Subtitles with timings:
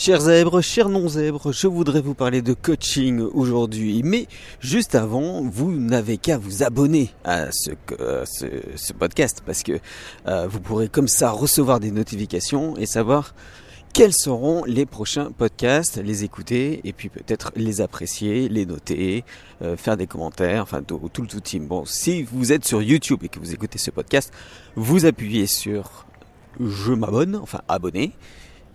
[0.00, 4.02] Chers zèbres, chers non-zèbres, je voudrais vous parler de coaching aujourd'hui.
[4.04, 4.28] Mais
[4.60, 7.72] juste avant, vous n'avez qu'à vous abonner à ce,
[8.24, 9.80] ce, ce podcast parce que
[10.28, 13.34] euh, vous pourrez comme ça recevoir des notifications et savoir
[13.92, 19.24] quels seront les prochains podcasts, les écouter et puis peut-être les apprécier, les noter,
[19.62, 21.66] euh, faire des commentaires, enfin tout, tout le tout team.
[21.66, 24.32] Bon, si vous êtes sur YouTube et que vous écoutez ce podcast,
[24.76, 26.06] vous appuyez sur
[26.60, 28.12] je m'abonne, enfin abonner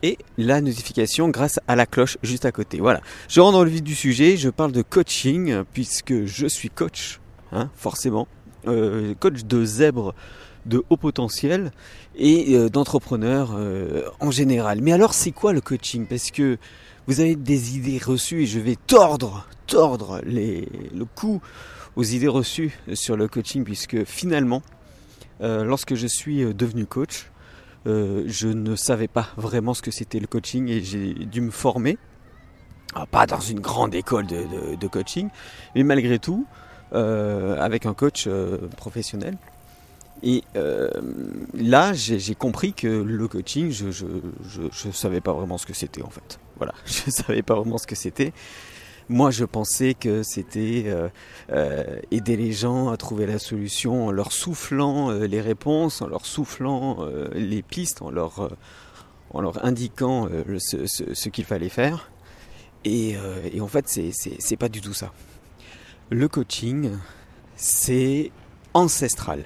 [0.04, 2.80] et la notification grâce à la cloche juste à côté.
[2.80, 3.02] Voilà.
[3.30, 7.20] Je rentre dans le vif du sujet, je parle de coaching puisque je suis coach,
[7.52, 8.28] hein, forcément,
[8.68, 10.14] euh, coach de zèbres
[10.66, 11.72] de haut potentiel
[12.16, 14.82] et euh, d'entrepreneurs euh, en général.
[14.82, 16.06] Mais alors c'est quoi le coaching?
[16.06, 16.58] Parce que
[17.08, 21.42] vous avez des idées reçues et je vais tordre, tordre le coup
[21.96, 24.62] aux idées reçues sur le coaching puisque finalement,
[25.42, 27.30] lorsque je suis devenu coach,
[27.86, 31.52] euh, je ne savais pas vraiment ce que c'était le coaching et j'ai dû me
[31.52, 31.98] former.
[32.96, 35.30] Ah, pas dans une grande école de, coaching,
[35.76, 36.46] mais malgré tout,
[36.94, 39.38] euh, avec un coach euh, professionnel.
[40.22, 40.44] Et
[41.54, 46.10] là, j'ai compris que le coaching, je je savais pas vraiment ce que c'était en
[46.10, 46.40] fait.
[46.58, 48.32] Voilà, je savais pas vraiment ce que c'était.
[49.10, 51.10] Moi, je pensais que c'était euh,
[51.52, 56.08] euh, aider les gens à trouver la solution en leur soufflant euh, les réponses, en
[56.08, 58.56] leur soufflant les pistes, en leur,
[59.32, 62.12] en leur indiquant ce, qu'il fallait faire.
[62.86, 63.16] Et,
[63.60, 65.12] en fait, c'est pas du tout ça.
[66.10, 66.92] Le coaching,
[67.56, 68.32] c'est
[68.74, 69.46] ancestral.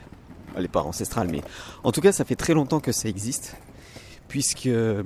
[0.55, 1.41] Elle n'est pas ancestrale, mais
[1.83, 3.55] en tout cas, ça fait très longtemps que ça existe,
[4.27, 5.03] puisque euh,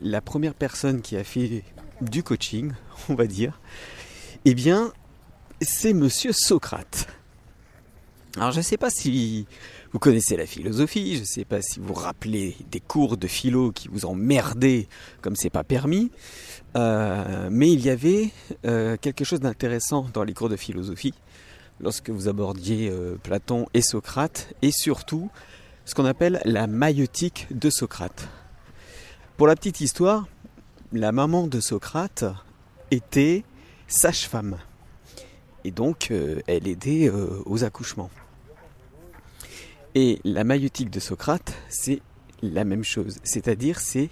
[0.00, 1.64] la première personne qui a fait
[2.00, 2.72] du coaching,
[3.08, 3.60] on va dire,
[4.44, 4.92] eh bien,
[5.60, 7.06] c'est Monsieur Socrate.
[8.36, 9.46] Alors, je ne sais pas si
[9.92, 13.70] vous connaissez la philosophie, je ne sais pas si vous rappelez des cours de philo
[13.70, 14.88] qui vous emmerdaient
[15.22, 16.10] comme c'est pas permis,
[16.76, 18.32] euh, mais il y avait
[18.66, 21.14] euh, quelque chose d'intéressant dans les cours de philosophie
[21.80, 25.30] lorsque vous abordiez Platon et Socrate, et surtout
[25.84, 28.28] ce qu'on appelle la maïeutique de Socrate.
[29.36, 30.28] Pour la petite histoire,
[30.92, 32.24] la maman de Socrate
[32.92, 33.42] était
[33.88, 34.58] sage-femme.
[35.64, 38.10] Et donc, euh, elle aidait euh, aux accouchements.
[39.96, 42.00] Et la maïeutique de Socrate, c'est
[42.42, 43.18] la même chose.
[43.24, 44.08] C'est-à-dire, c'est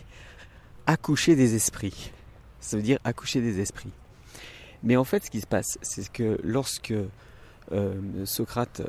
[0.87, 2.11] accoucher des esprits.
[2.59, 3.93] Ça veut dire accoucher des esprits.
[4.83, 6.95] Mais en fait, ce qui se passe, c'est que lorsque
[7.71, 8.83] euh, Socrate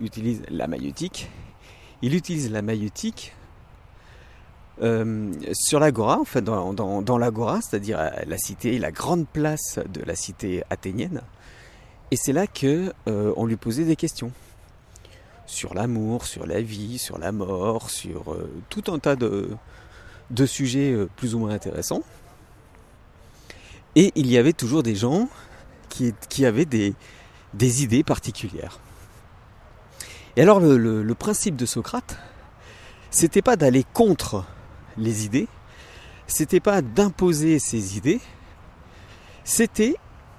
[0.00, 1.28] utilise la maïeutique,
[2.00, 3.34] il utilise la maïeutique
[4.82, 10.14] euh, sur l'agora, en dans, l'agora, c'est-à-dire à la cité, la grande place de la
[10.14, 11.22] cité athénienne.
[12.10, 14.32] Et c'est là que euh, on lui posait des questions
[15.46, 19.56] sur l'amour, sur la vie, sur la mort, sur euh, tout un tas de,
[20.46, 22.02] sujets euh, plus ou moins intéressants.
[23.94, 25.28] Et il y avait toujours des gens
[25.88, 26.94] qui, avaient des,
[27.54, 28.80] idées particulières.
[30.36, 32.16] Et alors le principe de Socrate,
[33.10, 34.44] c'était pas d'aller contre
[34.96, 35.48] les idées,
[36.26, 38.20] c'était pas d'imposer ses idées,
[39.44, 39.96] c'était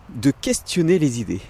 [0.10, 1.42] de questionner les idées.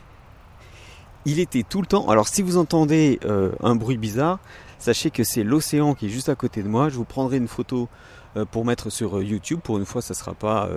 [1.26, 2.08] Il était tout le temps.
[2.10, 4.40] Alors si vous entendez euh, un bruit bizarre,
[4.78, 6.90] sachez que c'est l'océan qui est juste à côté de moi.
[6.90, 7.90] Je vous prendrai une photo
[8.38, 9.60] euh, pour mettre sur euh, YouTube.
[9.64, 10.70] Pour une fois, ça sera pas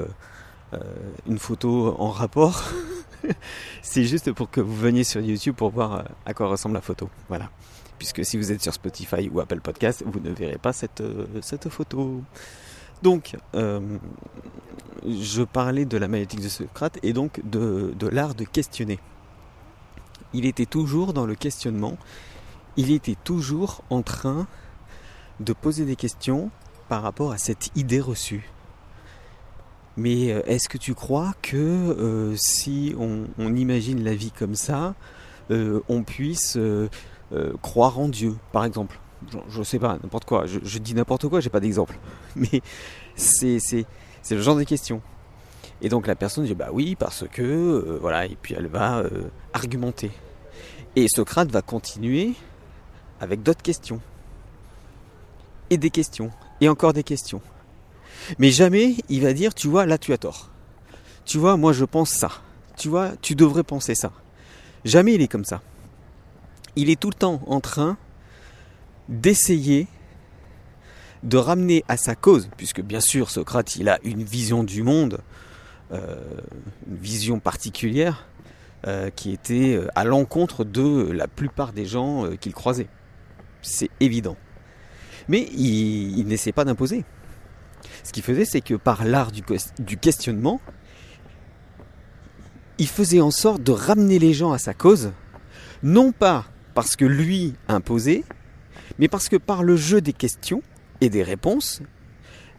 [1.26, 2.62] une photo en rapport.
[3.82, 7.08] c'est juste pour que vous veniez sur YouTube pour voir à quoi ressemble la photo.
[7.28, 7.50] Voilà.
[7.98, 11.26] Puisque si vous êtes sur Spotify ou Apple Podcast, vous ne verrez pas cette, euh,
[11.68, 12.22] photo.
[13.02, 13.98] Donc, euh,
[15.04, 19.00] je parlais de la maïeutique de Socrate et donc de, l'art de questionner.
[20.32, 21.96] Il était toujours dans le questionnement,
[22.76, 24.46] il était toujours en train
[25.40, 26.50] de poser des questions
[26.88, 28.48] par rapport à cette idée reçue.
[29.96, 34.94] Mais euh, est-ce que tu crois que si on, imagine la vie comme ça,
[35.50, 36.58] on puisse
[37.32, 38.98] euh, croire en Dieu, par exemple
[39.30, 40.46] je, je sais pas, n'importe quoi.
[40.46, 41.98] Je, dis n'importe quoi, j'ai pas d'exemple.
[42.36, 42.60] Mais
[43.16, 43.86] c'est c'est
[44.22, 45.00] c'est le genre de questions.
[45.80, 48.98] Et donc la personne dit bah oui parce que euh, voilà et puis elle va
[48.98, 50.10] euh, argumenter.
[50.96, 52.32] Et Socrate va continuer
[53.20, 54.00] avec d'autres questions.
[55.70, 56.30] Et des questions.
[56.60, 57.40] Et encore des questions.
[58.38, 60.50] Mais jamais il va dire tu vois là tu as tort.
[61.24, 62.30] Tu vois moi je pense ça.
[62.76, 64.12] Tu vois tu devrais penser ça.
[64.84, 65.60] Jamais il est comme ça.
[66.76, 67.96] Il est tout le temps en train
[69.08, 69.88] d'essayer
[71.22, 75.20] de ramener à sa cause, puisque bien sûr Socrate il a une vision du monde,
[75.92, 76.16] euh,
[76.88, 78.26] une vision particulière
[78.86, 82.88] euh, qui était euh, à l'encontre de la plupart des gens qu'il croisait.
[83.62, 84.36] C'est évident.
[85.28, 87.04] Mais il, n'essaie pas d'imposer.
[88.04, 90.60] Ce qu'il faisait, c'est que par l'art du questionnement,
[92.78, 95.12] il faisait en sorte de ramener les gens à sa cause,
[95.82, 96.46] non pas
[96.78, 98.22] parce que lui imposait,
[99.00, 100.62] mais parce que par le jeu des questions
[101.00, 101.82] et des réponses,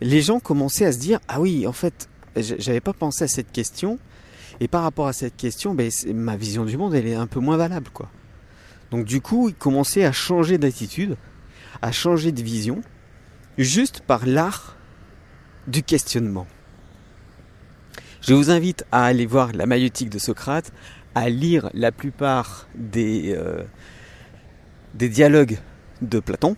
[0.02, 3.54] les gens commençaient à se dire ah oui, en fait, j'avais pas pensé à cette
[3.54, 3.98] question,
[4.60, 7.40] et par rapport à cette question, ben, ma vision du monde elle est un peu
[7.40, 8.10] moins valable quoi.
[8.92, 11.16] Donc du coup, ils commençaient à changer d'attitude,
[11.82, 12.82] à changer de vision,
[13.58, 14.76] juste par l'art
[15.68, 16.46] du questionnement.
[18.20, 20.74] Je vous invite à aller voir la maïotique de Socrate,
[21.16, 23.64] à lire la plupart des, euh,
[24.94, 25.58] des dialogues
[26.02, 26.56] de Platon,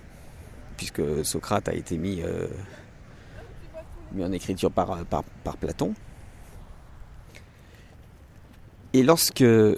[0.78, 2.48] puisque Socrate a été mis, euh,
[4.20, 5.04] en écriture par,
[5.60, 5.94] Platon.
[8.94, 9.78] Et lorsque euh,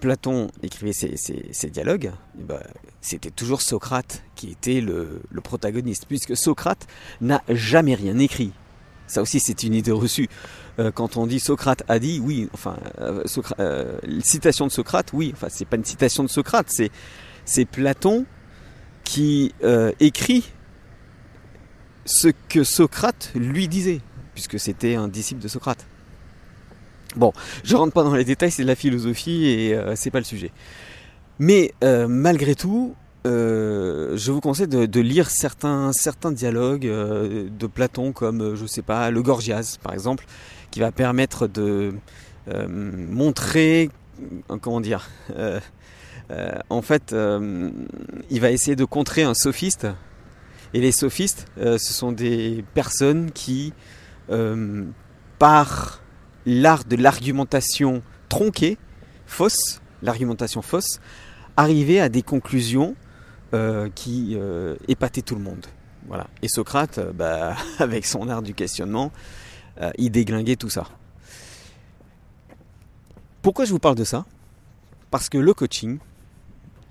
[0.00, 2.60] Platon écrivait ces dialogues, eh ben,
[3.00, 6.86] c'était toujours Socrate qui était le, le protagoniste, puisque Socrate
[7.20, 8.52] n'a jamais rien écrit.
[9.06, 10.28] Ça aussi, c'est une idée reçue.
[10.78, 15.48] Euh, quand on dit Socrate a dit, oui, enfin, euh, citation de Socrate, oui, enfin,
[15.48, 16.90] c'est pas une citation de Socrate, c'est
[17.46, 18.26] c'est Platon
[19.04, 19.54] qui
[20.00, 20.52] écrit
[22.04, 24.00] ce que Socrate lui disait,
[24.34, 25.86] puisque c'était un disciple de Socrate.
[27.16, 27.32] Bon,
[27.64, 30.50] je rentre pas dans les détails, c'est de la philosophie et c'est pas le sujet.
[31.38, 32.94] Mais malgré tout,
[33.26, 35.90] euh, je vous conseille de, lire certains,
[36.30, 40.26] dialogues euh, de Platon, comme, euh, je sais pas, le Gorgias, par exemple,
[40.70, 41.94] qui va permettre de
[42.68, 43.90] montrer,
[44.60, 45.08] comment dire,
[46.30, 49.86] en fait, il va essayer de contrer un sophiste.
[50.74, 53.72] Et les sophistes, ce sont des personnes qui,
[55.38, 56.02] par
[56.46, 58.78] l'art de l'argumentation tronquée,
[59.26, 61.00] fausse, l'argumentation fausse,
[61.56, 62.94] arrivaient à des conclusions
[63.54, 65.66] euh, qui euh, épatait tout le monde.
[66.08, 66.26] Voilà.
[66.42, 69.12] Et Socrate, euh, bah, avec son art du questionnement,
[69.98, 70.86] il déglinguait tout ça.
[73.42, 74.24] Pourquoi je vous parle de ça?
[75.10, 75.98] Parce que le coaching,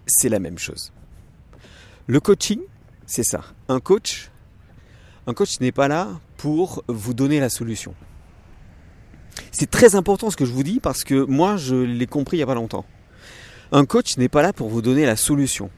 [0.08, 0.92] c'est la même chose.
[2.08, 2.60] Le coaching,
[3.06, 3.42] c'est ça.
[3.68, 4.30] Un coach,
[5.28, 7.96] un coach n'est pas là pour vous donner la solution.
[9.52, 12.40] C'est très important ce que je vous dis parce que moi je l'ai compris il
[12.40, 12.86] n'y a pas longtemps.
[13.72, 15.70] Un coach n'est pas là pour vous donner la solution.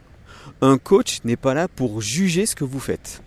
[0.61, 3.21] Un coach n'est pas là pour juger ce que vous faites.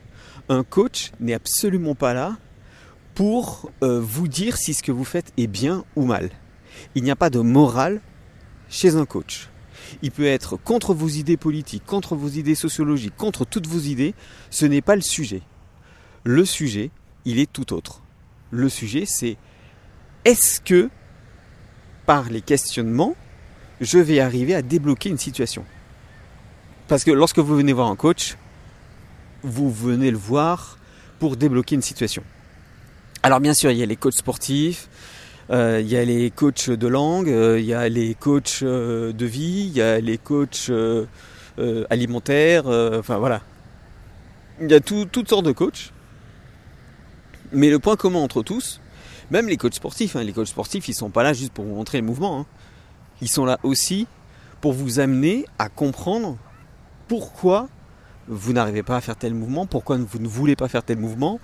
[0.49, 2.37] Un coach n'est absolument pas là
[3.14, 6.31] pour euh, vous dire si ce que vous faites est bien ou mal.
[6.94, 8.00] Il n'y a pas de morale
[8.69, 9.49] chez un coach.
[10.02, 14.14] Il peut être contre vos idées politiques, contre vos idées sociologiques, contre toutes vos idées.
[14.50, 15.42] Ce n'est pas le sujet.
[16.25, 16.90] Le sujet,
[17.25, 18.02] il est tout autre.
[18.50, 19.37] Le sujet, c'est
[20.25, 20.90] est-ce que
[22.06, 23.16] par les questionnements,
[23.81, 25.64] je vais arriver à débloquer une situation?
[26.88, 28.37] Parce que lorsque vous venez voir un coach,
[29.42, 30.78] vous venez le voir
[31.19, 32.22] pour débloquer une situation.
[33.22, 34.88] Alors bien sûr, il y a les coachs sportifs,
[35.50, 39.26] il y a les coachs de langue, euh, il y a les coachs euh, de
[39.26, 40.70] vie, il y a les coachs
[41.91, 43.43] alimentaires, enfin voilà.
[44.61, 45.93] Il y a toutes sortes de coachs.
[47.52, 48.81] Mais le point commun entre tous,
[49.31, 51.75] même les coachs sportifs, hein, les coachs sportifs, ils sont pas là juste pour vous
[51.75, 52.41] montrer le mouvement.
[52.41, 52.47] Hein.
[53.20, 54.06] Ils sont là aussi
[54.61, 56.38] pour vous amener à comprendre
[57.08, 57.69] pourquoi
[58.29, 61.41] vous n'arrivez pas à faire tel mouvement, pourquoi vous ne voulez pas faire tel mouvement.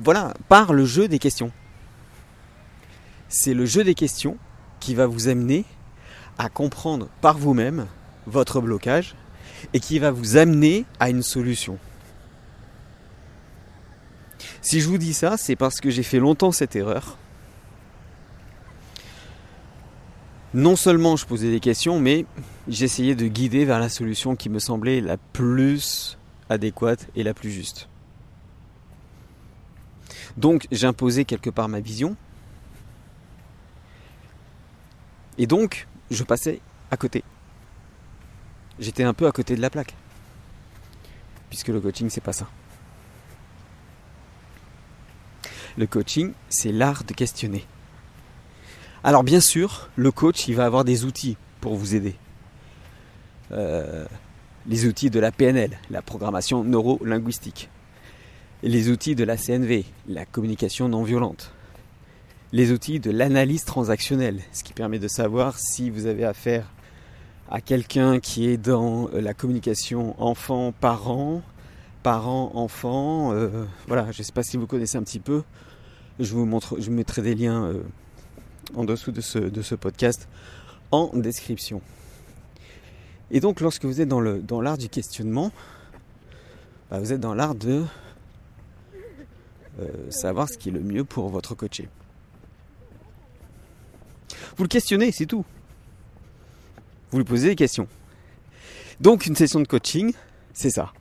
[0.00, 1.50] Voilà, par le jeu des questions.
[3.36, 4.36] C'est le jeu des questions
[4.78, 5.64] qui va vous amener
[6.38, 7.88] à comprendre par vous-même
[8.28, 9.16] votre blocage
[9.72, 11.76] et qui va vous amener à une solution.
[14.62, 17.18] Si je vous dis ça, c'est parce que j'ai fait longtemps cette erreur
[20.54, 22.26] non seulement je posais des questions, mais
[22.68, 26.16] j'essayais de guider vers la solution qui me semblait la plus
[26.48, 27.88] adéquate et la plus juste.
[30.36, 32.16] Donc j'imposais quelque part ma vision.
[35.38, 36.60] Et donc je passais
[36.90, 37.24] à côté.
[38.78, 39.94] J'étais un peu à côté de la plaque.
[41.48, 42.48] Puisque le coaching, c'est pas ça.
[45.76, 47.64] Le coaching, c'est l'art de questionner.
[49.02, 52.16] Alors bien sûr, le coach, il va avoir des outils pour vous aider.
[53.52, 54.06] Euh,
[54.66, 57.68] les outils de la PNL, la programmation neuro-linguistique.
[58.62, 61.52] Les outils de la CNV, la communication non violente.
[62.54, 66.70] Les outils de l'analyse transactionnelle, ce qui permet de savoir si vous avez affaire
[67.50, 71.42] à quelqu'un qui est dans la communication enfant-parent,
[72.04, 73.32] parent-enfant.
[73.32, 75.42] Euh, voilà, je ne sais pas si vous connaissez un petit peu.
[76.20, 77.82] Je vous, montre, mettrai des liens euh,
[78.76, 80.28] en dessous de ce, podcast
[80.92, 81.82] en description.
[83.32, 85.50] Et donc lorsque vous êtes dans l'art du questionnement,
[86.88, 87.82] bah, vous êtes dans l'art de
[90.08, 91.88] savoir ce qui est le mieux pour votre coaché.
[94.56, 95.44] Vous le questionnez, c'est tout.
[97.10, 97.88] Vous lui posez des questions.
[99.00, 100.12] Donc une session de coaching,
[100.52, 100.92] c'est ça.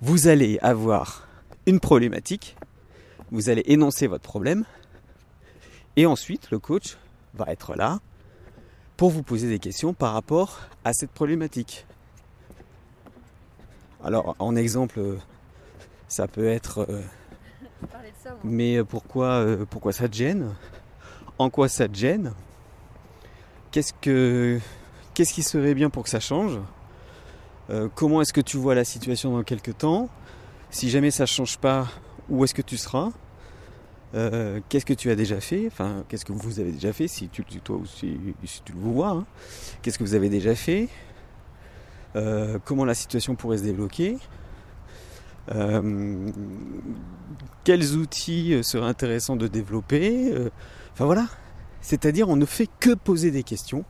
[0.00, 1.26] Vous allez avoir
[1.66, 2.56] une problématique,
[3.30, 4.64] vous allez énoncer votre problème,
[5.96, 6.96] et ensuite le coach
[7.34, 8.00] va être là
[8.96, 11.86] pour vous poser des questions par rapport à cette problématique.
[14.04, 15.18] Alors en exemple,
[16.08, 17.02] ça peut être euh,
[18.44, 20.54] mais pourquoi, euh, pourquoi ça te gêne?
[21.38, 22.32] En quoi ça te gêne?
[23.70, 24.58] Qu'est-ce que
[25.14, 26.58] qu'est-ce qui serait bien pour que ça change?
[27.70, 30.08] Euh, Comment est-ce que tu vois la situation dans quelques temps?
[30.70, 31.88] Si jamais ça ne change pas,
[32.28, 33.10] où est-ce que tu seras?
[34.14, 35.66] Euh, Qu'est-ce que tu as déjà fait?
[35.66, 37.08] Enfin, qu'est-ce que vous avez déjà fait?
[37.08, 38.18] Si tu le ou si,
[38.64, 39.10] tu le vois.
[39.10, 39.26] Hein.
[39.82, 40.88] Qu'est-ce que vous avez déjà fait?
[42.64, 44.16] Comment la situation pourrait se débloquer?
[45.54, 46.30] Euh,
[47.64, 50.32] quels outils euh, seraient intéressants de développer?
[50.32, 50.50] Euh,
[50.96, 51.26] Enfin voilà.
[51.82, 53.84] C'est-à-dire, on ne fait que poser des questions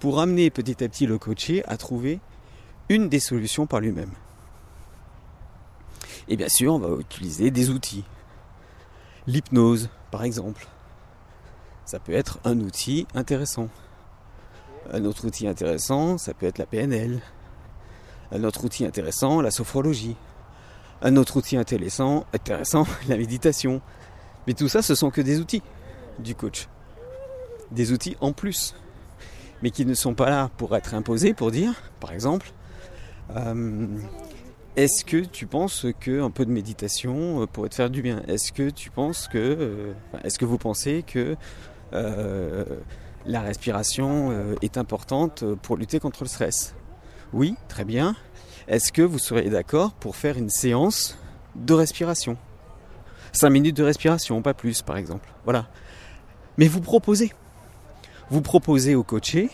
[0.00, 2.18] pour amener petit à petit le coaché à trouver
[2.88, 4.10] une des solutions par lui-même.
[6.26, 8.02] Et bien sûr, on va utiliser des outils.
[9.28, 10.66] L'hypnose, par exemple.
[11.84, 13.68] Ça peut être un outil intéressant.
[14.92, 17.20] Un autre outil intéressant, ça peut être la PNL.
[18.32, 20.16] Un autre outil intéressant, la sophrologie.
[21.02, 23.80] Un autre outil intéressant, intéressant, la méditation.
[24.48, 25.62] Mais tout ça, ce sont que des outils
[26.18, 26.68] du coach.
[27.70, 28.74] Des outils en plus.
[29.62, 32.52] Mais qui ne sont pas là pour être imposés, pour dire, par exemple,
[33.36, 33.86] euh,
[34.76, 38.22] est-ce que tu penses qu'un peu de méditation euh, pourrait te faire du bien?
[38.26, 39.38] Est-ce que tu penses que.
[39.38, 39.92] Euh,
[40.24, 41.36] est-ce que vous pensez que
[43.24, 46.74] la respiration est importante pour lutter contre le stress?
[47.32, 48.16] Oui, très bien.
[48.66, 51.18] Est-ce que vous seriez d'accord pour faire une séance
[51.54, 52.38] de respiration?
[53.32, 55.28] 5 minutes de respiration, pas plus par exemple.
[55.44, 55.68] Voilà.
[56.58, 57.32] Mais vous proposez.
[58.30, 59.50] Vous proposez au coaché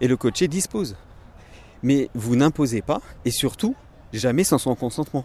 [0.00, 0.96] et le coaché dispose.
[1.82, 3.74] Mais vous n'imposez pas et surtout
[4.12, 5.24] jamais sans son consentement.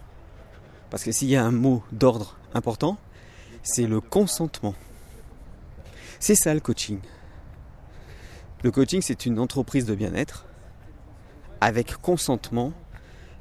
[0.89, 2.98] Parce que s'il y a un mot d'ordre important,
[3.63, 4.75] c'est le consentement.
[6.20, 7.00] C'est ça le coaching.
[8.63, 10.46] Le coaching, c'est une entreprise de bien-être
[11.60, 12.74] avec consentement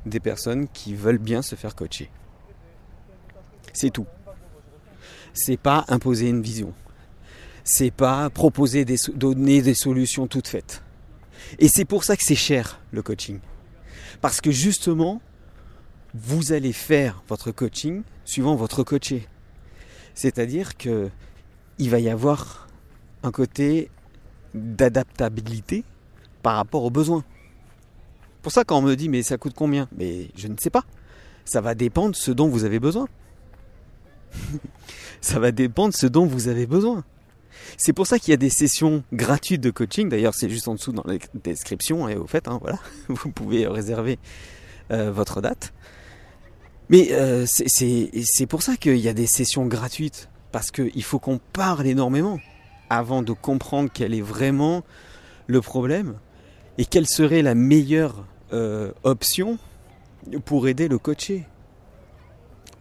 [0.07, 2.11] des personnes qui veulent bien se faire coacher.
[3.73, 4.07] C'est tout.
[5.33, 6.75] C'est pas imposer une vision.
[7.64, 10.83] C'est pas proposer des, donner des solutions toutes faites.
[11.59, 13.38] Et c'est pour ça que c'est cher le coaching.
[14.21, 15.21] Parce que justement,
[16.14, 19.28] vous allez faire votre coaching suivant votre coaché.
[20.14, 21.11] C'est-à-dire que
[21.78, 22.69] il va y avoir
[23.23, 23.90] un côté
[24.54, 25.85] d'adaptabilité
[26.42, 27.25] par rapport aux besoins
[28.42, 29.88] pour ça quand on me dit mais ça coûte combien?
[29.97, 30.85] Mais je ne sais pas.
[31.45, 33.09] Ça va dépendre de ce dont vous avez besoin.
[35.21, 37.04] ça va dépendre de ce dont vous avez besoin.
[37.76, 40.09] C'est pour ça qu'il y a des sessions gratuites de coaching.
[40.09, 42.09] D'ailleurs, c'est juste en dessous dans la description.
[42.09, 42.78] Et hein, au fait, hein, voilà,
[43.09, 44.19] vous pouvez réserver
[44.90, 45.73] euh, votre date.
[46.88, 50.28] Mais euh, c'est pour ça qu'il y a des sessions gratuites.
[50.52, 52.38] Parce qu'il faut qu'on parle énormément
[52.90, 54.85] avant de comprendre quel est vraiment
[55.47, 56.19] le problème
[56.76, 59.59] et quelle serait la meilleure euh, option
[60.45, 61.47] pour aider le coaché.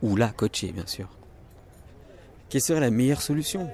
[0.01, 1.07] Ou la coaché, bien sûr.
[2.49, 3.69] Quelle serait la meilleure solution?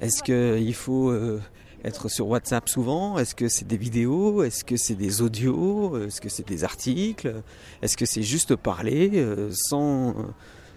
[0.00, 1.40] Est-ce qu'il faut euh,
[1.84, 3.18] être sur WhatsApp souvent?
[3.18, 4.42] Est-ce que c'est des vidéos?
[4.42, 5.98] Est-ce que c'est des audios?
[6.04, 7.42] Est-ce que c'est des articles?
[7.82, 10.14] Est-ce que c'est juste parler euh, sans,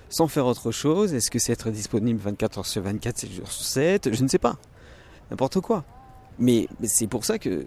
[0.09, 1.13] sans faire autre chose?
[1.13, 4.27] Est-ce que c'est être disponible 24 heures sur 24, 7 jours sur 7 Je ne
[4.27, 4.57] sais pas.
[5.29, 5.85] N'importe quoi.
[6.39, 7.65] Mais, c'est pour ça que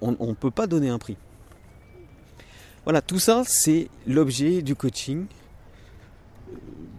[0.00, 1.16] on ne peut pas donner un prix.
[2.84, 5.26] Voilà, tout ça, c'est l'objet du coaching.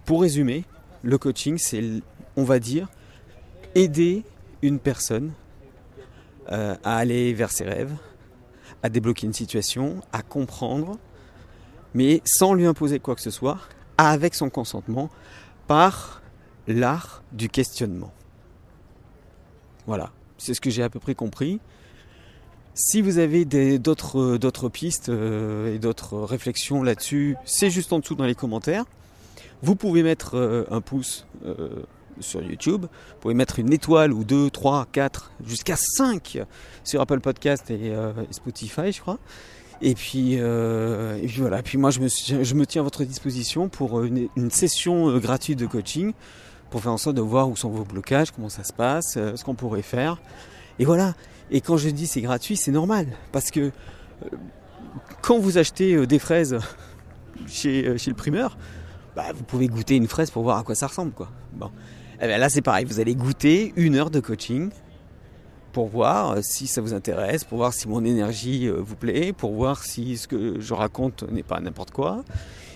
[0.04, 0.64] Pour résumer,
[1.02, 1.82] le coaching, c'est,
[2.36, 2.88] on va dire,
[3.74, 4.24] aider
[4.62, 5.32] une personne
[6.50, 7.92] euh, à aller vers ses rêves,
[8.82, 10.98] à débloquer une situation, à comprendre,
[11.94, 13.58] mais sans lui imposer quoi que ce soit,
[13.98, 15.10] avec son consentement,
[15.66, 16.22] par
[16.66, 18.12] l'art du questionnement.
[19.86, 21.60] Voilà, c'est ce que j'ai à peu près compris.
[22.74, 28.14] Si vous avez d'autres euh, pistes euh, et d'autres réflexions là-dessus, c'est juste en dessous
[28.14, 28.84] dans les commentaires.
[29.62, 31.26] Vous pouvez mettre un pouce
[32.20, 36.38] sur YouTube, vous pouvez mettre une étoile ou deux, trois, quatre, jusqu'à cinq
[36.84, 37.92] sur Apple Podcast et
[38.30, 39.18] Spotify, je crois.
[39.80, 40.38] Et puis,
[41.38, 41.62] voilà.
[41.62, 46.12] puis moi, je me, tiens à votre disposition pour une, une, session gratuite de coaching
[46.70, 49.44] pour faire en sorte de voir où sont vos blocages, comment ça se passe, ce
[49.44, 50.20] qu'on pourrait faire.
[50.78, 51.14] Et voilà.
[51.50, 53.06] Et quand je dis c'est gratuit, c'est normal.
[53.32, 53.70] Parce que euh,
[55.22, 56.58] quand vous achetez euh, des fraises
[57.46, 58.58] chez, euh, le primeur,
[59.16, 61.12] bah, vous pouvez goûter une fraise pour voir à quoi ça ressemble.
[62.20, 64.70] Eh bien là c'est pareil, vous allez goûter une heure de coaching
[65.72, 69.32] pour voir euh, si ça vous intéresse, pour voir si mon énergie euh, vous plaît,
[69.32, 72.24] pour voir si ce que je raconte n'est pas n'importe quoi,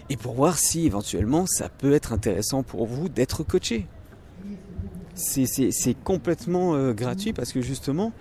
[0.09, 3.89] et pour voir si éventuellement ça peut être intéressant pour vous d'être coaché.
[5.15, 8.13] C'est complètement euh, gratuit parce que justement,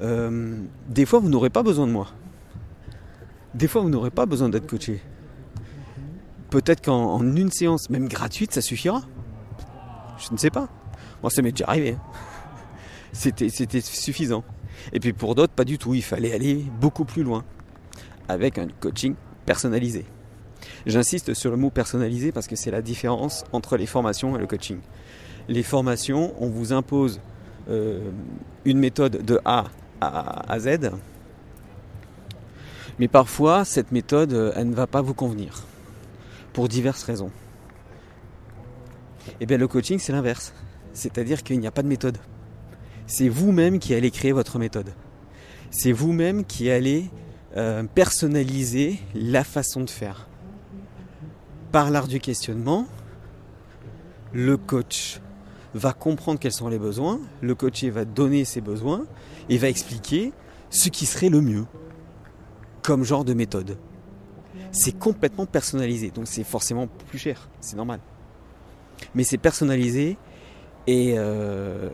[0.00, 2.08] des fois vous n'aurez pas besoin de moi.
[3.54, 5.00] Des fois vous n'aurez pas besoin d'être coaché.
[6.50, 9.02] Peut-être qu'en une séance, même gratuite, ça suffira.
[10.18, 10.68] Je ne sais pas.
[11.22, 11.92] Moi, ça m'est déjà arrivé.
[11.92, 12.18] Hein
[13.12, 14.44] c'était suffisant.
[14.92, 15.94] Et puis pour d'autres, pas du tout.
[15.94, 17.44] Il fallait aller beaucoup plus loin
[18.28, 20.04] avec un coaching personnalisé.
[20.86, 24.46] J'insiste sur le mot personnalisé parce que c'est la différence entre les formations et le
[24.46, 24.78] coaching.
[25.48, 27.20] Les formations, on vous impose
[27.68, 28.10] euh,
[28.64, 29.64] une méthode de A
[30.00, 30.90] à, Z,
[32.98, 35.62] mais parfois cette méthode, euh, elle ne va pas vous convenir
[36.52, 37.30] pour diverses raisons.
[39.40, 40.52] Eh bien le coaching, c'est l'inverse.
[40.92, 42.18] C'est-à-dire qu'il n'y a pas de méthode
[43.06, 44.92] c'est vous-même qui allez créer votre méthode.
[45.70, 47.10] C'est vous-même qui allez
[47.56, 50.28] euh, personnaliser la façon de faire.
[51.72, 52.86] Par l'art du questionnement,
[54.32, 55.20] le coach
[55.74, 59.04] va comprendre quels sont les besoins, le coaché va donner ses besoins
[59.48, 60.32] et va expliquer
[60.70, 61.66] ce qui serait le mieux
[62.82, 63.76] comme genre de méthode.
[64.72, 68.00] C'est complètement personnalisé, donc c'est forcément plus cher, c'est normal.
[69.14, 70.16] Mais c'est personnalisé
[70.86, 71.90] et, euh,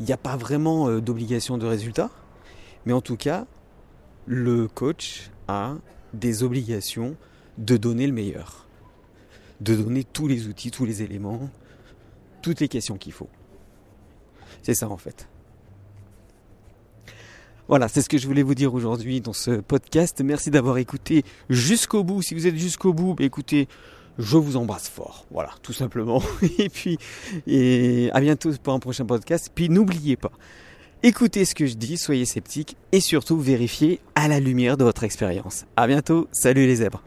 [0.00, 2.10] il n'y a pas vraiment euh, d'obligation de résultat,
[2.86, 3.46] mais en tout cas,
[4.26, 5.74] le coach a
[6.14, 7.16] des obligations
[7.58, 8.66] de donner le meilleur,
[9.60, 11.50] de donner tous les outils, tous les éléments,
[12.42, 13.28] toutes les questions qu'il faut.
[14.62, 15.28] C'est ça en fait.
[17.68, 20.22] Voilà, c'est ce que je voulais vous dire aujourd'hui dans ce podcast.
[20.24, 22.22] Merci d'avoir écouté jusqu'au bout.
[22.22, 23.68] Si vous êtes jusqu'au bout, bah, écoutez,
[24.18, 25.26] je vous embrasse fort.
[25.30, 26.22] Voilà, tout simplement.
[26.58, 26.98] Et puis,
[27.46, 29.50] et à bientôt pour un prochain podcast.
[29.54, 30.32] Puis n'oubliez pas,
[31.02, 35.04] écoutez ce que je dis, soyez sceptiques et surtout vérifiez à la lumière de votre
[35.04, 35.64] expérience.
[35.76, 36.28] À bientôt.
[36.32, 37.02] Salut les zèbres.